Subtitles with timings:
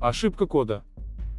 [0.00, 0.84] Ошибка кода.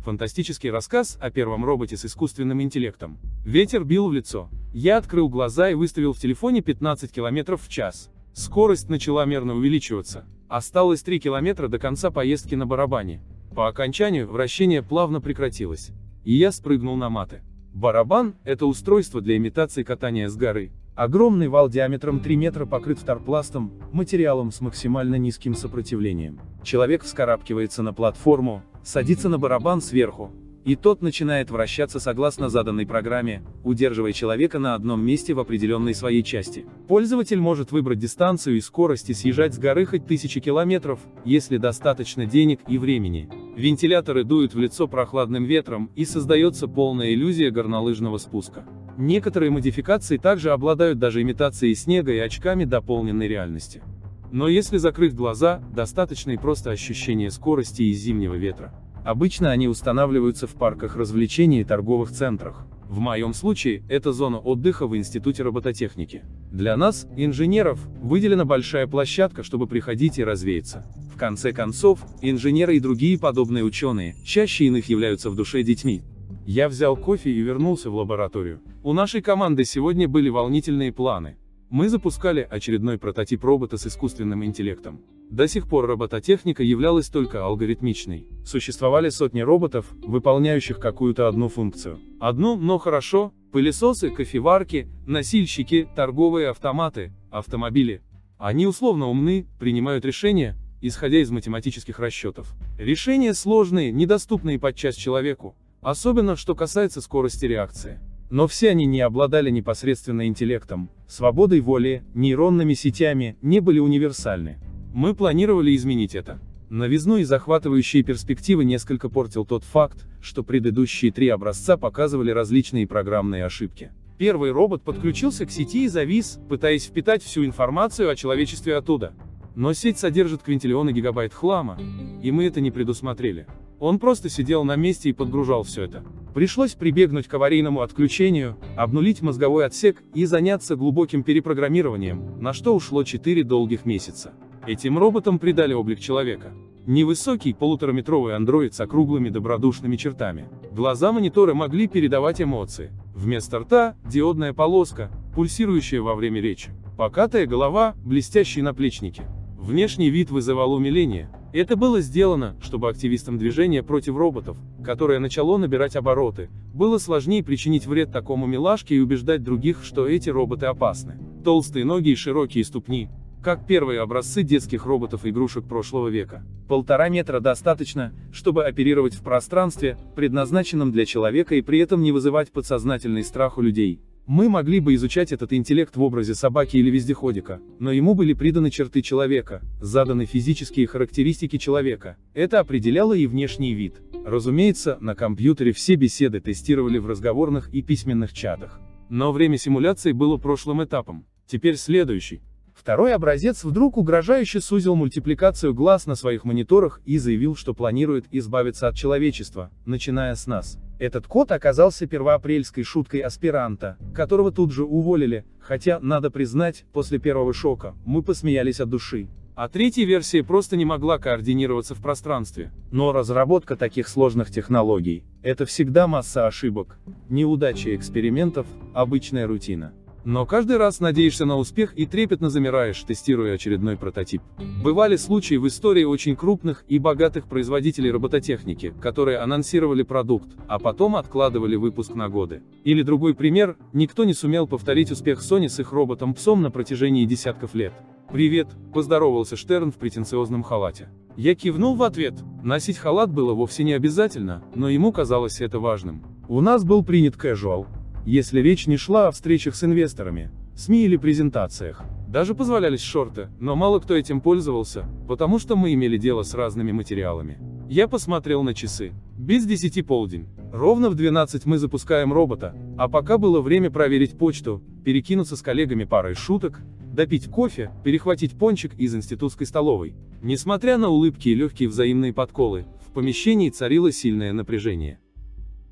[0.03, 3.19] Фантастический рассказ о первом роботе с искусственным интеллектом.
[3.45, 4.49] Ветер бил в лицо.
[4.73, 8.09] Я открыл глаза и выставил в телефоне 15 км в час.
[8.33, 10.25] Скорость начала мерно увеличиваться.
[10.47, 13.21] Осталось 3 км до конца поездки на барабане.
[13.55, 15.91] По окончанию, вращение плавно прекратилось.
[16.23, 17.43] И я спрыгнул на маты.
[17.75, 20.71] Барабан– это устройство для имитации катания с горы.
[20.97, 26.39] Огромный вал диаметром 3 метра покрыт вторпластом, материалом с максимально низким сопротивлением.
[26.63, 30.31] Человек вскарабкивается на платформу, садится на барабан сверху,
[30.65, 36.23] и тот начинает вращаться согласно заданной программе, удерживая человека на одном месте в определенной своей
[36.23, 36.65] части.
[36.87, 42.25] Пользователь может выбрать дистанцию и скорость и съезжать с горы хоть тысячи километров, если достаточно
[42.25, 43.29] денег и времени.
[43.55, 48.65] Вентиляторы дуют в лицо прохладным ветром, и создается полная иллюзия горнолыжного спуска.
[48.97, 53.83] Некоторые модификации также обладают даже имитацией снега и очками дополненной реальности.
[54.31, 58.73] Но если закрыть глаза, достаточно и просто ощущение скорости и зимнего ветра.
[59.05, 62.65] Обычно они устанавливаются в парках развлечений и торговых центрах.
[62.89, 66.23] В моем случае, это зона отдыха в Институте робототехники.
[66.51, 70.85] Для нас, инженеров, выделена большая площадка, чтобы приходить и развеяться.
[71.13, 76.03] В конце концов, инженеры и другие подобные ученые, чаще иных являются в душе детьми.
[76.47, 78.61] Я взял кофе и вернулся в лабораторию.
[78.81, 81.35] У нашей команды сегодня были волнительные планы.
[81.69, 85.01] Мы запускали очередной прототип робота с искусственным интеллектом.
[85.29, 88.29] До сих пор робототехника являлась только алгоритмичной.
[88.45, 91.99] Существовали сотни роботов, выполняющих какую-то одну функцию.
[92.21, 98.01] Одну, но хорошо, пылесосы, кофеварки, носильщики, торговые автоматы, автомобили.
[98.37, 102.53] Они условно умны, принимают решения, исходя из математических расчетов.
[102.77, 107.99] Решения сложные, недоступные подчас человеку, особенно что касается скорости реакции.
[108.29, 114.57] Но все они не обладали непосредственно интеллектом, свободой воли, нейронными сетями, не были универсальны.
[114.93, 116.39] Мы планировали изменить это.
[116.69, 123.45] Новизну и захватывающие перспективы несколько портил тот факт, что предыдущие три образца показывали различные программные
[123.45, 123.91] ошибки.
[124.17, 129.13] Первый робот подключился к сети и завис, пытаясь впитать всю информацию о человечестве оттуда.
[129.55, 131.79] Но сеть содержит квинтиллионы гигабайт хлама,
[132.21, 133.47] и мы это не предусмотрели.
[133.79, 136.03] Он просто сидел на месте и подгружал все это.
[136.33, 143.03] Пришлось прибегнуть к аварийному отключению, обнулить мозговой отсек и заняться глубоким перепрограммированием, на что ушло
[143.03, 144.33] 4 долгих месяца.
[144.65, 146.51] Этим роботам придали облик человека.
[146.85, 150.47] Невысокий, полутораметровый андроид с округлыми добродушными чертами.
[150.71, 152.91] Глаза монитора могли передавать эмоции.
[153.13, 156.71] Вместо рта– диодная полоска, пульсирующая во время речи.
[156.97, 159.23] Покатая голова, блестящие наплечники.
[159.57, 165.95] Внешний вид вызывал умиление, это было сделано, чтобы активистам движения против роботов, которое начало набирать
[165.95, 171.17] обороты, было сложнее причинить вред такому милашке и убеждать других, что эти роботы опасны.
[171.43, 173.09] Толстые ноги и широкие ступни,
[173.41, 176.43] как первые образцы детских роботов-игрушек прошлого века.
[176.67, 182.51] Полтора метра достаточно, чтобы оперировать в пространстве, предназначенном для человека и при этом не вызывать
[182.51, 184.01] подсознательный страх у людей.
[184.27, 188.69] Мы могли бы изучать этот интеллект в образе собаки или вездеходика, но ему были приданы
[188.69, 192.17] черты человека, заданы физические характеристики человека.
[192.33, 194.01] Это определяло и внешний вид.
[194.25, 198.81] Разумеется, на компьютере все беседы тестировали в разговорных и письменных чатах.
[199.07, 201.25] Но время симуляции было прошлым этапом.
[201.45, 202.41] Теперь следующий.
[202.75, 208.89] Второй образец вдруг угрожающе сузил мультипликацию глаз на своих мониторах и заявил, что планирует избавиться
[208.89, 210.77] от человечества, начиная с нас.
[210.99, 217.53] Этот код оказался первоапрельской шуткой аспиранта, которого тут же уволили, хотя, надо признать, после первого
[217.53, 219.29] шока, мы посмеялись от души.
[219.55, 222.71] А третья версия просто не могла координироваться в пространстве.
[222.91, 226.99] Но разработка таких сложных технологий– это всегда масса ошибок.
[227.29, 229.93] Неудачи экспериментов– обычная рутина.
[230.27, 234.41] Но каждый раз надеешься на успех и трепетно замираешь, тестируя очередной прототип.
[234.83, 241.15] Бывали случаи в истории очень крупных и богатых производителей робототехники, которые анонсировали продукт, а потом
[241.15, 242.61] откладывали выпуск на годы.
[242.83, 247.73] Или другой пример, никто не сумел повторить успех Sony с их роботом-псом на протяжении десятков
[247.73, 247.93] лет.
[248.29, 251.07] «Привет»,– поздоровался Штерн в претенциозном халате.
[251.37, 252.33] Я кивнул в ответ.
[252.63, 256.21] Носить халат было вовсе не обязательно, но ему казалось это важным.
[256.49, 257.87] У нас был принят casual,
[258.27, 262.03] если речь не шла о встречах с инвесторами, СМИ или презентациях.
[262.27, 266.91] Даже позволялись шорты, но мало кто этим пользовался, потому что мы имели дело с разными
[266.91, 267.57] материалами.
[267.87, 269.13] Я посмотрел на часы.
[269.37, 270.49] Без десяти полдень.
[270.73, 276.03] Ровно в 12 мы запускаем робота, а пока было время проверить почту, перекинуться с коллегами
[276.03, 280.15] парой шуток, допить кофе, перехватить пончик из институтской столовой.
[280.41, 285.21] Несмотря на улыбки и легкие взаимные подколы, в помещении царило сильное напряжение.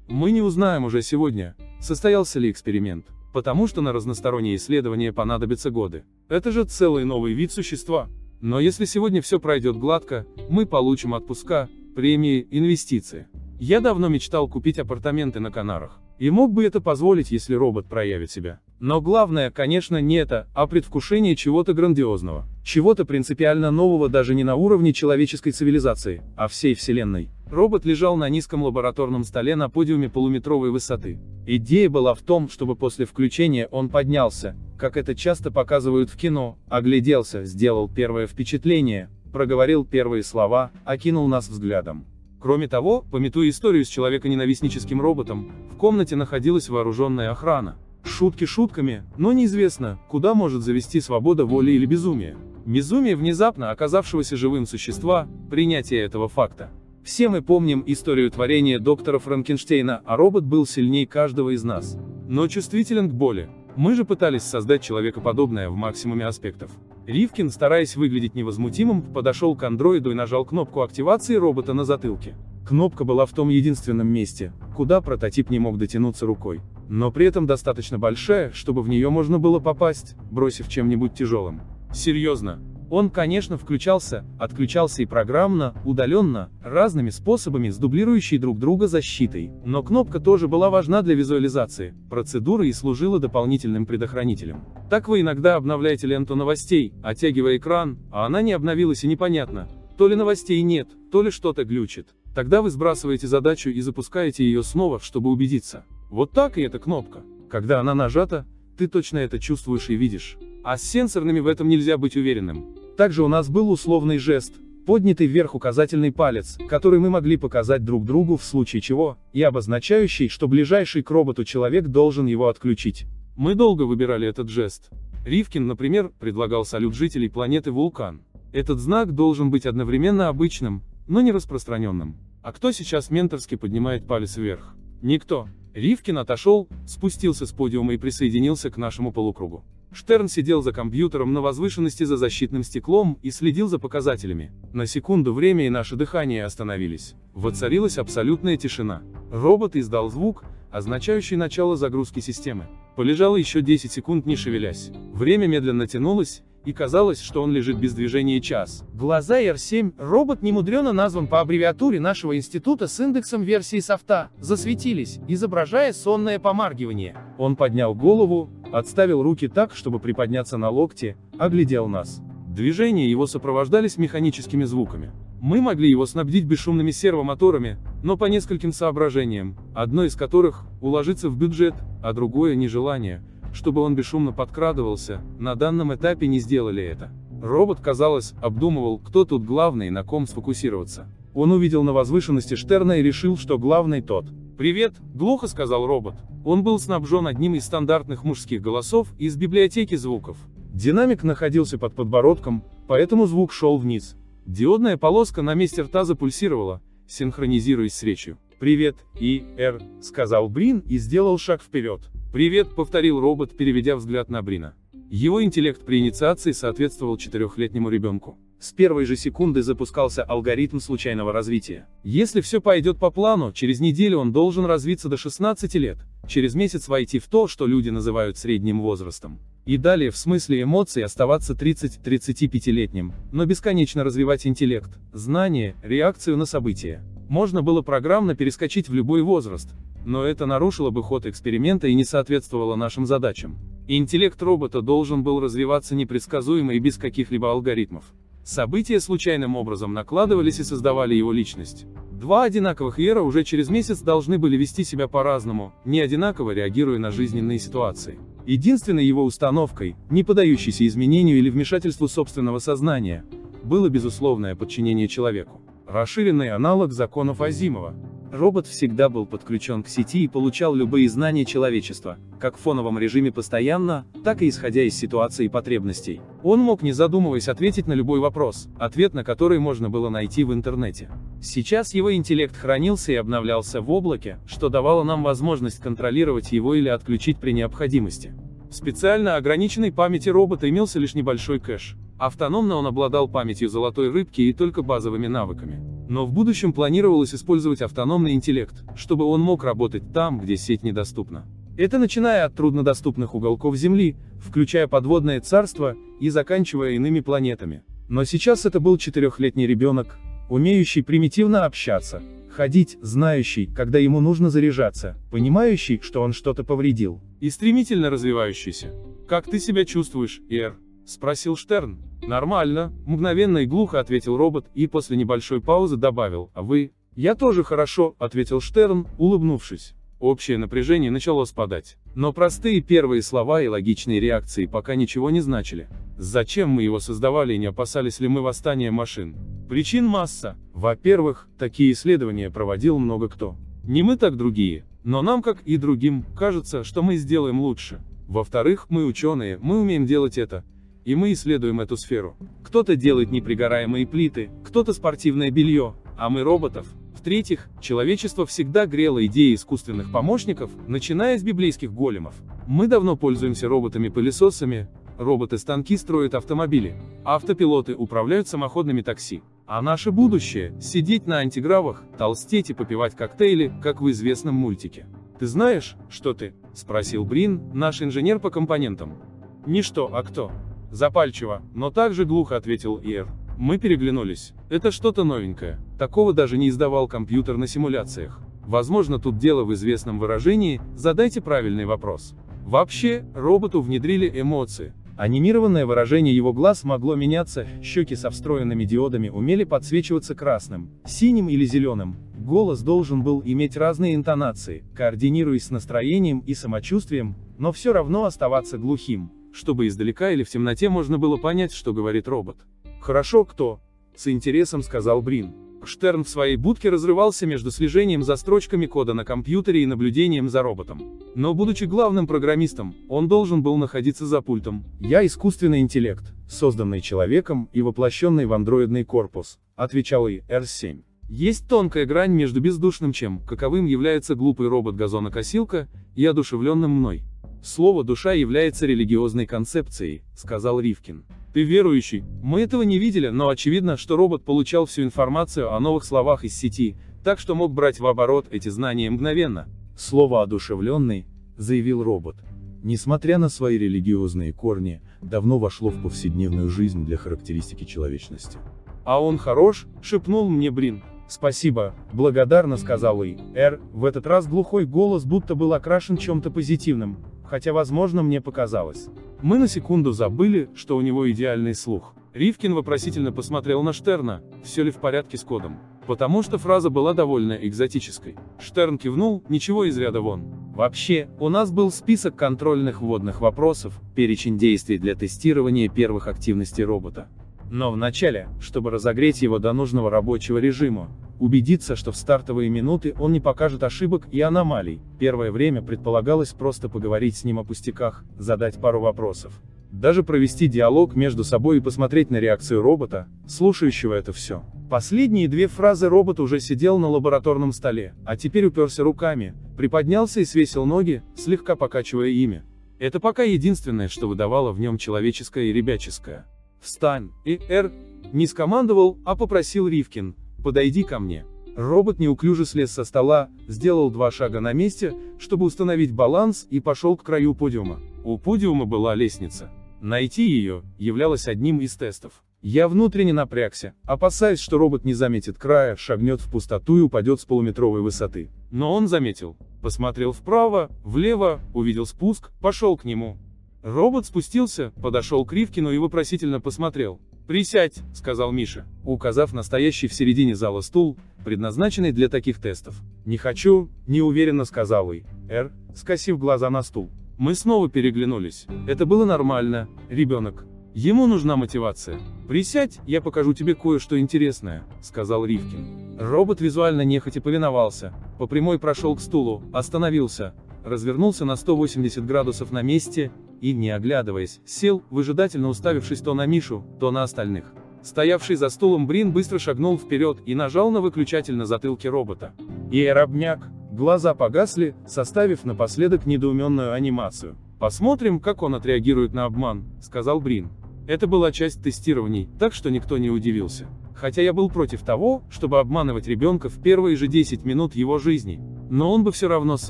[0.10, 1.56] Мы не узнаем уже сегодня,
[1.86, 6.04] состоялся ли эксперимент, потому что на разносторонние исследования понадобятся годы.
[6.30, 8.10] Это же целый новый вид существа.
[8.42, 13.28] Но если сегодня все пройдет гладко, мы получим отпуска, премии, инвестиции.
[13.60, 16.00] Я давно мечтал купить апартаменты на Канарах.
[16.18, 18.62] И мог бы это позволить, если робот проявит себя.
[18.80, 22.48] Но главное, конечно, не это, а предвкушение чего-то грандиозного.
[22.66, 27.30] Чего-то принципиально нового даже не на уровне человеческой цивилизации, а всей Вселенной.
[27.52, 31.20] Робот лежал на низком лабораторном столе на подиуме полуметровой высоты.
[31.46, 36.58] Идея была в том, чтобы после включения он поднялся, как это часто показывают в кино,
[36.68, 42.08] огляделся, сделал первое впечатление, проговорил первые слова, окинул нас взглядом.
[42.42, 47.78] Кроме того, пометуя историю с человеконенавистническим роботом, в комнате находилась вооруженная охрана.
[48.04, 52.36] Шутки шутками, но неизвестно, куда может завести свобода воли или безумие.
[52.66, 56.72] Безумие внезапно оказавшегося живым существа, принятие этого факта.
[57.04, 61.96] Все мы помним историю творения доктора Франкенштейна, а робот был сильнее каждого из нас.
[62.28, 63.48] Но чувствителен к боли.
[63.76, 66.72] Мы же пытались создать человекоподобное в максимуме аспектов.
[67.06, 72.34] Ривкин, стараясь выглядеть невозмутимым, подошел к андроиду и нажал кнопку активации робота на затылке.
[72.68, 76.62] Кнопка была в том единственном месте, куда прототип не мог дотянуться рукой.
[76.90, 81.62] Но при этом достаточно большая, чтобы в нее можно было попасть, бросив чем-нибудь тяжелым.
[81.96, 82.60] Серьезно,
[82.92, 89.50] он, конечно, включался, отключался и программно, удаленно, разными способами с дублирующей друг друга защитой.
[89.64, 94.66] Но кнопка тоже была важна для визуализации, процедуры и служила дополнительным предохранителем.
[94.90, 100.10] Так вы иногда обновляете ленту новостей, оттягивая экран, а она не обновилась и непонятно, то
[100.10, 102.10] ли новостей нет, то ли что-то глючит.
[102.36, 105.86] Тогда вы сбрасываете задачу и запускаете ее снова, чтобы убедиться.
[106.12, 107.22] Вот так и эта кнопка.
[107.50, 108.46] Когда она нажата,
[108.78, 110.38] ты точно это чувствуешь и видишь.
[110.66, 112.66] А с сенсорными в этом нельзя быть уверенным.
[112.98, 114.56] Также у нас был условный жест,
[114.88, 120.28] поднятый вверх указательный палец, который мы могли показать друг другу в случае чего, и обозначающий,
[120.28, 123.06] что ближайший к роботу человек должен его отключить.
[123.38, 124.90] Мы долго выбирали этот жест.
[125.24, 128.24] Ривкин, например, предлагал салют жителей планеты Вулкан.
[128.52, 132.16] Этот знак должен быть одновременно обычным, но не распространенным.
[132.42, 134.74] А кто сейчас менторски поднимает палец вверх?
[135.04, 135.48] Никто.
[135.76, 139.64] Ривкин отошел, спустился с подиума и присоединился к нашему полукругу.
[139.96, 144.52] Штерн сидел за компьютером на возвышенности за защитным стеклом и следил за показателями.
[144.74, 147.16] На секунду время и наше дыхание остановились.
[147.34, 149.04] Воцарилась абсолютная тишина.
[149.32, 152.66] Робот издал звук, означающий начало загрузки системы.
[152.98, 154.92] Полежал еще 10 секунд не шевелясь.
[155.14, 158.84] Время медленно тянулось, и казалось, что он лежит без движения час.
[158.94, 165.94] Глаза R7, робот немудрено назван по аббревиатуре нашего института с индексом версии софта, засветились, изображая
[165.94, 167.16] сонное помаргивание.
[167.38, 172.22] Он поднял голову, отставил руки так, чтобы приподняться на локте, оглядел нас.
[172.48, 175.12] Движения его сопровождались механическими звуками.
[175.42, 181.38] Мы могли его снабдить бесшумными сервомоторами, но по нескольким соображениям, одно из которых– уложиться в
[181.38, 183.22] бюджет, а другое– нежелание,
[183.54, 187.12] чтобы он бесшумно подкрадывался, на данном этапе не сделали это.
[187.42, 191.08] Робот, казалось, обдумывал, кто тут главный и на ком сфокусироваться.
[191.34, 194.26] Он увидел на возвышенности Штерна и решил, что главный тот.
[194.58, 196.16] «Привет»,— глухо сказал робот.
[196.46, 200.38] Он был снабжен одним из стандартных мужских голосов из библиотеки звуков.
[200.74, 204.16] Динамик находился под подбородком, поэтому звук шел вниз.
[204.46, 208.38] Диодная полоска на месте рта запульсировала, синхронизируясь с речью.
[208.58, 212.10] «Привет, И, Р»,— сказал Брин и сделал шаг вперед.
[212.32, 214.74] «Привет»,— повторил робот, переведя взгляд на Брина.
[215.10, 218.38] Его интеллект при инициации соответствовал четырехлетнему ребенку.
[218.66, 221.88] С первой же секунды запускался алгоритм случайного развития.
[222.04, 226.88] Если все пойдет по плану, через неделю он должен развиться до 16 лет, через месяц
[226.88, 229.40] войти в то, что люди называют средним возрастом.
[229.68, 237.04] И далее в смысле эмоций оставаться 30-35-летним, но бесконечно развивать интеллект, знания, реакцию на события.
[237.30, 239.76] Можно было программно перескочить в любой возраст,
[240.08, 243.60] но это нарушило бы ход эксперимента и не соответствовало нашим задачам.
[243.88, 248.06] интеллект робота должен был развиваться непредсказуемо и без каких-либо алгоритмов.
[248.46, 251.88] События случайным образом накладывались и создавали его личность.
[252.12, 257.10] Два одинаковых Ера уже через месяц должны были вести себя по-разному, не одинаково реагируя на
[257.10, 258.20] жизненные ситуации.
[258.46, 263.26] Единственной его установкой, не поддающейся изменению или вмешательству собственного сознания,
[263.64, 265.60] было безусловное подчинение человеку.
[265.88, 267.96] Расширенный аналог законов Азимова.
[268.36, 273.32] Робот всегда был подключен к сети и получал любые знания человечества, как в фоновом режиме
[273.32, 276.20] постоянно, так и исходя из ситуации и потребностей.
[276.44, 280.54] Он мог не задумываясь ответить на любой вопрос, ответ на который можно было найти в
[280.54, 281.10] интернете.
[281.42, 286.90] Сейчас его интеллект хранился и обновлялся в облаке, что давало нам возможность контролировать его или
[286.90, 288.34] отключить при необходимости.
[288.70, 291.96] В специально ограниченной памяти робота имелся лишь небольшой кэш.
[292.18, 295.95] Автономно он обладал памятью золотой рыбки и только базовыми навыками.
[296.08, 301.46] Но в будущем планировалось использовать автономный интеллект, чтобы он мог работать там, где сеть недоступна.
[301.78, 307.84] Это начиная от труднодоступных уголков Земли, включая подводное царство, и заканчивая иными планетами.
[308.08, 310.18] Но сейчас это был четырехлетний ребенок,
[310.50, 317.22] умеющий примитивно общаться, ходить, знающий, когда ему нужно заряжаться, понимающий, что он что-то повредил.
[317.42, 318.94] И стремительно развивающийся.
[319.28, 320.76] Как ты себя чувствуешь, Эр?
[321.06, 322.00] Спросил Штерн.
[322.22, 326.92] Нормально, мгновенно и глухо ответил робот, и после небольшой паузы добавил, а вы?
[327.16, 329.96] Я тоже хорошо, ответил Штерн, улыбнувшись.
[330.20, 331.98] Общее напряжение начало спадать.
[332.16, 335.88] Но простые первые слова и логичные реакции пока ничего не значили.
[336.18, 339.36] Зачем мы его создавали и не опасались ли мы восстания машин?
[339.70, 340.58] Причин масса.
[340.74, 343.56] Во-первых, такие исследования проводил много кто.
[343.84, 348.02] Не мы так другие, но нам, как и другим, кажется, что мы сделаем лучше.
[348.28, 350.64] Во-вторых, мы ученые, мы умеем делать это,
[351.06, 352.36] и мы исследуем эту сферу.
[352.64, 356.88] Кто-то делает непригораемые плиты, кто-то спортивное белье, а мы роботов.
[357.16, 362.36] В-третьих, человечество всегда грело идеи искусственных помощников, начиная с библейских големов.
[362.68, 369.42] Мы давно пользуемся роботами-пылесосами, роботы-станки строят автомобили, автопилоты управляют самоходными такси.
[369.68, 375.08] А наше будущее– сидеть на антигравах, толстеть и попивать коктейли, как в известном мультике.
[375.40, 379.18] «Ты знаешь, что ты?»– спросил Брин, наш инженер по компонентам.
[379.66, 380.52] «Не что, а кто?»
[380.96, 383.28] Запальчиво, но также глухо ответил Ир.
[383.58, 384.54] Мы переглянулись.
[384.70, 385.78] Это что-то новенькое.
[386.00, 388.40] Такого даже не издавал компьютер на симуляциях.
[388.66, 392.34] Возможно, тут дело в известном выражении «задайте правильный вопрос».
[392.64, 394.94] Вообще, роботу внедрили эмоции.
[395.18, 401.66] Анимированное выражение его глаз могло меняться, щеки со встроенными диодами умели подсвечиваться красным, синим или
[401.66, 402.16] зеленым.
[402.38, 408.78] Голос должен был иметь разные интонации, координируясь с настроением и самочувствием, но все равно оставаться
[408.78, 412.58] глухим чтобы издалека или в темноте можно было понять, что говорит робот.
[413.00, 413.80] «Хорошо, кто?»—
[414.16, 415.54] с интересом сказал Брин.
[415.84, 420.64] Штерн в своей будке разрывался между слежением за строчками кода на компьютере и наблюдением за
[420.64, 421.20] роботом.
[421.36, 424.84] Но будучи главным программистом, он должен был находиться за пультом.
[425.00, 431.04] «Я искусственный интеллект, созданный человеком и воплощенный в андроидный корпус»,— отвечал и R7.
[431.30, 437.24] Есть тонкая грань между бездушным чем, каковым является глупый робот-газонокосилка, и одушевленным мной.
[437.66, 441.26] Слово «душа» является религиозной концепцией, сказал Ривкин.
[441.52, 442.24] Ты верующий.
[442.44, 446.56] Мы этого не видели, но очевидно, что робот получал всю информацию о новых словах из
[446.56, 449.68] сети, так что мог брать в оборот эти знания мгновенно.
[449.98, 451.26] Слово «одушевленный»,
[451.58, 452.36] заявил робот,
[452.84, 458.60] несмотря на свои религиозные корни, давно вошло в повседневную жизнь для характеристики человечности.
[459.06, 461.04] А он хорош, шепнул мне Брин.
[461.28, 463.36] «Спасибо»,— благодарно сказал И.
[463.56, 463.82] Р.
[463.92, 467.18] В этот раз глухой голос будто был окрашен чем-то позитивным
[467.50, 469.08] хотя возможно мне показалось.
[469.42, 472.14] Мы на секунду забыли, что у него идеальный слух.
[472.34, 475.78] Ривкин вопросительно посмотрел на Штерна, все ли в порядке с кодом.
[476.06, 478.36] Потому что фраза была довольно экзотической.
[478.60, 480.44] Штерн кивнул, ничего из ряда вон.
[480.76, 487.30] Вообще, у нас был список контрольных вводных вопросов, перечень действий для тестирования первых активностей робота.
[487.70, 493.34] Но вначале, чтобы разогреть его до нужного рабочего режима, убедиться, что в стартовые минуты он
[493.34, 498.80] не покажет ошибок и аномалий, первое время предполагалось просто поговорить с ним о пустяках, задать
[498.80, 499.62] пару вопросов.
[499.92, 504.64] Даже провести диалог между собой и посмотреть на реакцию робота, слушающего это все.
[504.90, 510.46] Последние две фразы робот уже сидел на лабораторном столе, а теперь уперся руками, приподнялся и
[510.46, 512.64] свесил ноги, слегка покачивая ими.
[513.00, 516.46] Это пока единственное, что выдавало в нем человеческое и ребяческое.
[516.86, 517.92] «Встань!» И Р.
[518.32, 521.44] не скомандовал, а попросил Ривкин, «подойди ко мне».
[521.76, 527.18] Робот неуклюже слез со стола, сделал два шага на месте, чтобы установить баланс, и пошел
[527.18, 528.00] к краю подиума.
[528.24, 529.72] У подиума была лестница.
[530.00, 532.44] Найти ее, являлось одним из тестов.
[532.62, 537.46] Я внутренне напрягся, опасаясь, что робот не заметит края, шагнет в пустоту и упадет с
[537.46, 538.52] полуметровой высоты.
[538.70, 539.58] Но он заметил.
[539.82, 543.38] Посмотрел вправо, влево, увидел спуск, пошел к нему.
[543.86, 547.22] Робот спустился, подошел к Ривкину и вопросительно посмотрел.
[547.46, 553.00] «Присядь»,— сказал Миша, указав на стоящий в середине зала стул, предназначенный для таких тестов.
[553.28, 557.12] «Не хочу»,— неуверенно сказал и Р, скосив глаза на стул.
[557.38, 558.66] Мы снова переглянулись.
[558.88, 560.66] Это было нормально, ребенок.
[560.96, 562.18] Ему нужна мотивация.
[562.48, 566.18] «Присядь, я покажу тебе кое-что интересное»,— сказал Ривкин.
[566.18, 572.82] Робот визуально нехотя повиновался, по прямой прошел к стулу, остановился, развернулся на 180 градусов на
[572.82, 577.66] месте, и, не оглядываясь, сел, выжидательно уставившись то на Мишу, то на остальных.
[578.02, 582.54] Стоявший за стулом Брин быстро шагнул вперед и нажал на выключатель на затылке робота.
[582.92, 587.56] И Эробняк, глаза погасли, составив напоследок недоуменную анимацию.
[587.80, 590.70] «Посмотрим, как он отреагирует на обман»,— сказал Брин.
[591.08, 593.88] Это была часть тестирований, так что никто не удивился.
[594.16, 598.60] Хотя я был против того, чтобы обманывать ребенка в первые же 10 минут его жизни.
[598.90, 599.90] Но он бы все равно с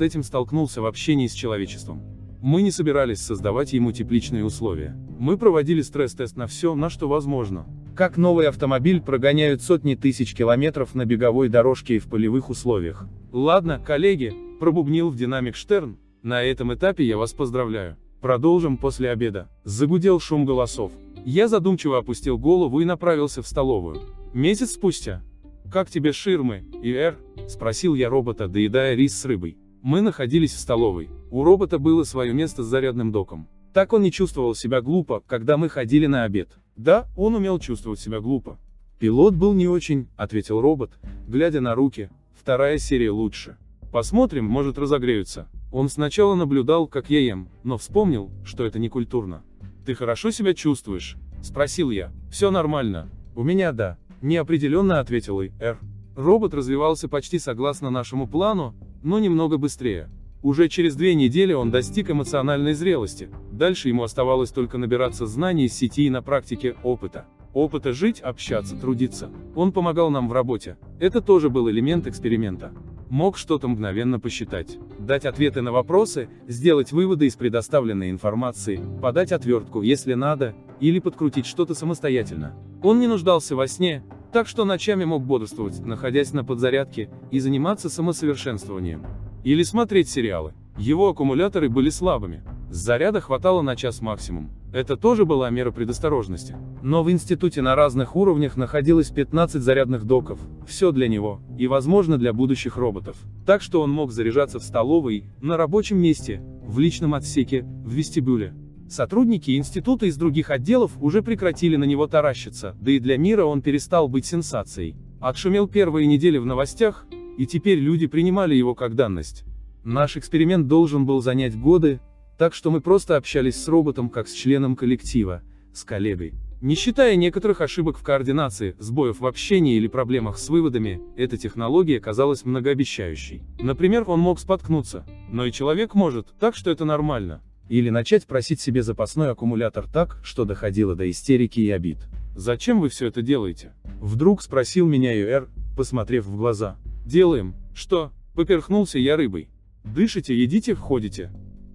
[0.00, 2.15] этим столкнулся в общении с человечеством.
[2.40, 4.96] Мы не собирались создавать ему тепличные условия.
[5.18, 7.66] Мы проводили стресс-тест на все, на что возможно.
[7.96, 13.08] как новый автомобиль прогоняют сотни тысяч километров на беговой дорожке и в полевых условиях.
[13.32, 17.96] Ладно, коллеги, пробубнил в динамик Штерн, на этом этапе я вас поздравляю.
[18.20, 19.48] Продолжим после обеда.
[19.62, 20.90] Загудел шум голосов.
[21.24, 24.00] Я задумчиво опустил голову и направился в столовую.
[24.34, 25.22] Месяц спустя.
[25.70, 27.16] «Как тебе ширмы, ИР?»–
[27.48, 29.56] спросил я робота, доедая рис с рыбой.
[29.86, 31.10] Мы находились в столовой.
[31.30, 33.46] У робота было свое место с зарядным доком.
[33.72, 36.48] Так он не чувствовал себя глупо, когда мы ходили на обед.
[36.74, 38.58] Да, он умел чувствовать себя глупо.
[38.98, 42.10] Пилот был не очень, ответил робот, глядя на руки.
[42.34, 43.58] Вторая серия лучше.
[43.92, 45.46] Посмотрим, может разогреются.
[45.70, 49.44] Он сначала наблюдал, как я ем, но вспомнил, что это не культурно.
[49.84, 51.16] Ты хорошо себя чувствуешь?
[51.42, 52.10] Спросил я.
[52.28, 53.08] Все нормально.
[53.36, 53.98] У меня да.
[54.20, 55.78] Неопределенно ответил Р.
[56.16, 60.08] Робот развивался почти согласно нашему плану, но немного быстрее.
[60.42, 65.74] Уже через две недели он достиг эмоциональной зрелости, дальше ему оставалось только набираться знаний из
[65.74, 67.26] сети и на практике, опыта.
[67.52, 69.30] Опыта жить, общаться, трудиться.
[69.54, 70.78] Он помогал нам в работе.
[71.00, 72.72] Это тоже был элемент эксперимента.
[73.10, 79.82] Мог что-то мгновенно посчитать, дать ответы на вопросы, сделать выводы из предоставленной информации, подать отвертку,
[79.82, 82.54] если надо, или подкрутить что-то самостоятельно.
[82.82, 84.02] Он не нуждался во сне,
[84.36, 89.02] так что ночами мог бодрствовать, находясь на подзарядке, и заниматься самосовершенствованием.
[89.44, 90.52] Или смотреть сериалы.
[90.76, 92.42] Его аккумуляторы были слабыми.
[92.68, 94.50] Заряда хватало на час максимум.
[94.74, 96.54] Это тоже была мера предосторожности.
[96.82, 100.38] Но в институте на разных уровнях находилось 15 зарядных доков.
[100.66, 101.40] Все для него.
[101.56, 103.16] И возможно для будущих роботов.
[103.46, 108.52] Так что он мог заряжаться в столовой, на рабочем месте, в личном отсеке, в вестибюле.
[108.88, 113.60] Сотрудники института из других отделов уже прекратили на него таращиться, да и для мира он
[113.60, 114.94] перестал быть сенсацией.
[115.20, 119.44] Отшумел первые недели в новостях, и теперь люди принимали его как данность.
[119.82, 122.00] Наш эксперимент должен был занять годы,
[122.38, 126.34] так что мы просто общались с роботом как с членом коллектива, с коллегой.
[126.60, 132.00] Не считая некоторых ошибок в координации, сбоев в общении или проблемах с выводами, эта технология
[132.00, 133.42] казалась многообещающей.
[133.60, 137.42] Например, он мог споткнуться, но и человек может, так что это нормально.
[137.68, 141.98] Или начать просить себе запасной аккумулятор так, что доходило до истерики и обид.
[142.34, 146.76] «Зачем вы все это делаете?» Вдруг спросил меня Юэр, посмотрев в глаза.
[147.04, 147.54] Делаем.
[147.74, 148.12] Что?
[148.34, 149.48] Поперхнулся я рыбой.
[149.84, 151.30] Дышите, едите, входите.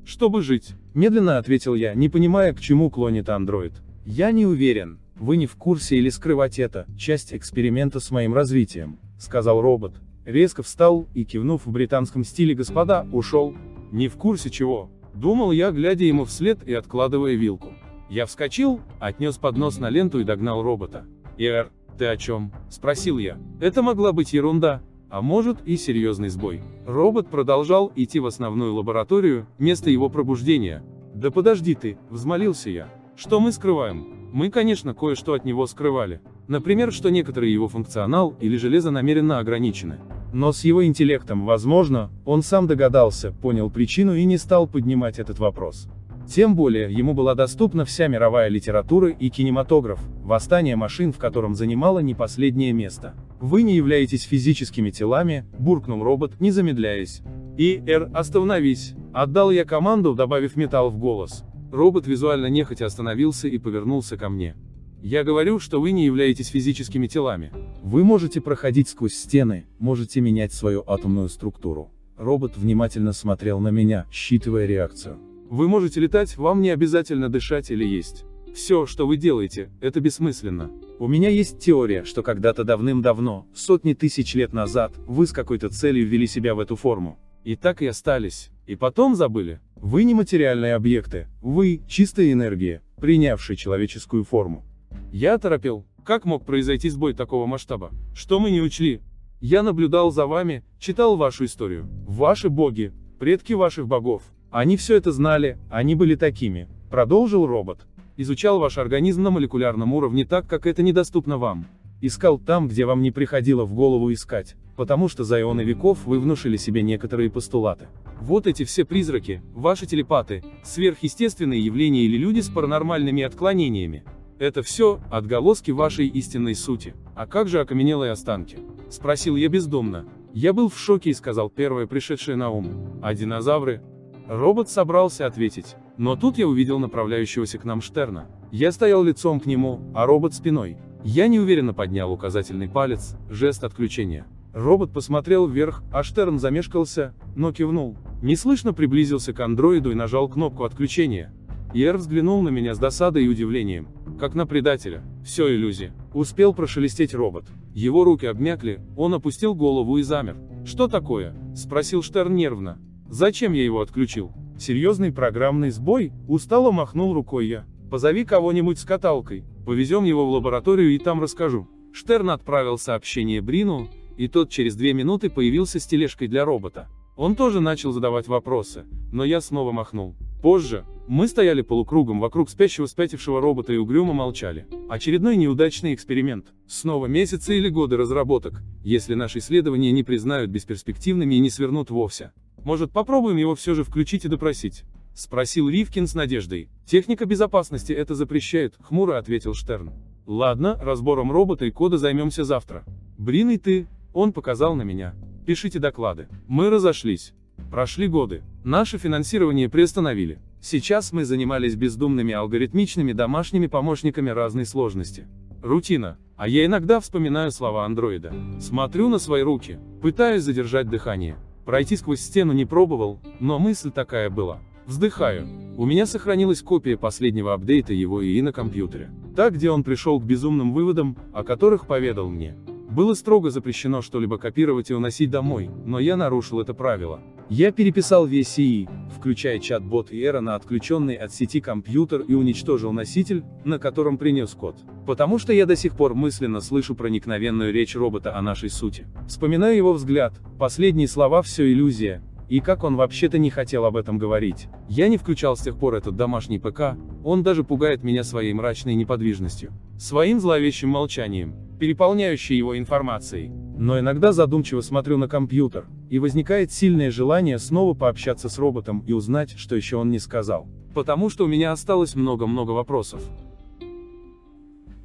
[0.06, 0.74] Чтобы жить.
[0.94, 3.74] Медленно ответил я, не понимая, к чему клонит андроид.
[4.06, 9.00] Я не уверен, вы не в курсе или скрывать это, часть эксперимента с моим развитием,
[9.18, 9.96] сказал робот.
[10.26, 13.56] Резко встал и, кивнув в британском стиле господа, ушел.
[13.92, 14.92] Не в курсе чего.
[15.14, 17.70] Думал я, глядя ему вслед и откладывая вилку.
[18.10, 21.06] Я вскочил, отнес поднос на ленту и догнал робота.
[21.38, 23.38] «Эр, ты о чем?»– спросил я.
[23.60, 26.62] Это могла быть ерунда, а может и серьезный сбой.
[26.86, 30.84] Робот продолжал идти в основную лабораторию, место его пробуждения.
[31.14, 32.88] «Да подожди ты»,— взмолился я.
[33.16, 36.22] «Что мы скрываем?» Мы, конечно, кое-что от него скрывали.
[36.48, 40.00] Например, что некоторый его функционал или железо намеренно ограничены.
[40.34, 45.40] Но с его интеллектом, возможно, он сам догадался, понял причину и не стал поднимать этот
[45.40, 45.90] вопрос.
[46.28, 52.00] Тем более, ему была доступна вся мировая литература и кинематограф, восстание машин в котором занимало
[52.00, 53.16] не последнее место.
[53.42, 57.22] «Вы не являетесь физическими телами»,— буркнул робот, не замедляясь.
[57.58, 61.44] «И, Р, остановись!»— отдал я команду, добавив металл в голос.
[61.72, 64.56] Робот визуально нехотя остановился и повернулся ко мне.
[65.02, 67.52] «Я говорю, что вы не являетесь физическими телами.
[67.84, 71.92] Вы можете проходить сквозь стены, можете менять свою атомную структуру».
[72.18, 75.18] Робот внимательно смотрел на меня, считывая реакцию.
[75.52, 78.24] Вы можете летать, вам не обязательно дышать или есть.
[78.56, 80.72] Все, что вы делаете, это бессмысленно.
[80.98, 86.08] У меня есть теория, что когда-то давным-давно, сотни тысяч лет назад, вы с какой-то целью
[86.08, 87.20] ввели себя в эту форму.
[87.44, 88.50] И так и остались.
[88.66, 89.60] И потом забыли.
[89.76, 94.64] Вы не материальные объекты, вы– чистая энергия, принявшая человеческую форму.
[95.12, 95.86] Я торопил.
[96.06, 97.92] Как мог произойти сбой такого масштаба?
[98.16, 99.02] Что мы не учли?
[99.42, 101.86] Я наблюдал за вами, читал вашу историю.
[102.08, 106.70] Ваши боги, предки ваших богов, они все это знали, они были такими.
[106.90, 107.88] Продолжил робот.
[108.16, 111.66] Изучал ваш организм на молекулярном уровне так, как это недоступно вам.
[112.00, 116.22] Искал там, где вам не приходило в голову искать, потому что за ионы веков вы
[116.22, 117.88] внушили себе некоторые постулаты.
[118.22, 124.06] Вот эти все призраки, ваши телепаты, сверхъестественные явления или люди с паранормальными отклонениями.
[124.42, 126.96] Это все отголоски вашей истинной сути.
[127.14, 128.58] А как же окаменелые останки?
[128.90, 130.08] Спросил я бездомно.
[130.34, 133.00] Я был в шоке и сказал первое пришедшее на ум.
[133.04, 133.84] А динозавры?
[134.28, 138.32] Робот собрался ответить, но тут я увидел направляющегося к нам Штерна.
[138.52, 140.78] Я стоял лицом к нему, а робот спиной.
[141.04, 144.26] Я неуверенно поднял указательный палец, жест отключения.
[144.56, 147.96] Робот посмотрел вверх, а Штерн замешкался, но кивнул.
[148.24, 151.32] Неслышно приблизился к андроиду и нажал кнопку отключения.
[151.76, 153.88] Ер взглянул на меня с досадой и удивлением.
[154.22, 155.04] Как на предателя.
[155.26, 155.96] Все иллюзия.
[156.14, 157.48] Успел прошелестеть робот.
[157.74, 160.38] Его руки обмякли, он опустил голову и замер.
[160.64, 162.78] «Что такое?»– спросил Штерн нервно.
[163.10, 167.66] «Зачем я его отключил?» «Серьезный программный сбой?»– устало махнул рукой я.
[167.90, 169.44] «Позови кого-нибудь с каталкой.
[169.66, 171.68] Повезем его в лабораторию и там расскажу».
[171.92, 176.90] Штерн отправил сообщение Брину, и тот через две минуты появился с тележкой для робота.
[177.16, 180.16] Он тоже начал задавать вопросы, но я снова махнул.
[180.42, 184.66] Позже, мы стояли полукругом вокруг спящего спятившего робота и угрюмо молчали.
[184.90, 186.48] Очередной неудачный эксперимент.
[186.68, 192.32] Снова месяцы или годы разработок, если наши исследования не признают бесперспективными и не свернут вовсе.
[192.64, 194.84] Может попробуем его все же включить и допросить?
[195.14, 196.70] Спросил Ривкин с надеждой.
[196.86, 199.92] Техника безопасности это запрещает, хмуро ответил Штерн.
[200.26, 202.84] Ладно, разбором робота и кода займемся завтра.
[203.18, 205.14] Брин и ты, он показал на меня.
[205.46, 206.30] Пишите доклады.
[206.48, 207.34] Мы разошлись.
[207.70, 208.44] Прошли годы.
[208.64, 210.40] Наше финансирование приостановили.
[210.62, 215.28] Сейчас мы занимались бездумными алгоритмичными домашними помощниками разной сложности.
[215.64, 216.20] Рутина.
[216.38, 218.32] А я иногда вспоминаю слова андроида.
[218.60, 221.38] Смотрю на свои руки, пытаюсь задержать дыхание.
[221.66, 224.60] Пройти сквозь стену не пробовал, но мысль такая была.
[224.86, 225.48] Вздыхаю.
[225.78, 229.10] У меня сохранилась копия последнего апдейта его ИИ на компьютере.
[229.36, 232.56] Так, где он пришел к безумным выводам, о которых поведал мне.
[232.92, 237.22] Было строго запрещено что-либо копировать и уносить домой, но я нарушил это правило.
[237.48, 242.92] Я переписал весь ИИ, включая чат-бот и Эра на отключенный от сети компьютер и уничтожил
[242.92, 244.76] носитель, на котором принес код.
[245.08, 249.08] Потому что я до сих пор мысленно слышу проникновенную речь робота о нашей сути.
[249.26, 254.18] Вспоминаю его взгляд, последние слова все иллюзия, и как он вообще-то не хотел об этом
[254.18, 254.68] говорить.
[254.90, 258.96] Я не включал с тех пор этот домашний ПК, он даже пугает меня своей мрачной
[258.96, 263.50] неподвижностью, своим зловещим молчанием, переполняющей его информацией.
[263.50, 269.14] Но иногда задумчиво смотрю на компьютер, и возникает сильное желание снова пообщаться с роботом и
[269.14, 270.68] узнать, что еще он не сказал.
[270.94, 273.24] Потому что у меня осталось много-много вопросов.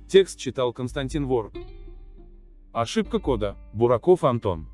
[0.06, 1.54] Текст читал Константин Ворг.
[2.72, 3.56] Ошибка кода.
[3.72, 4.68] Бураков Антон.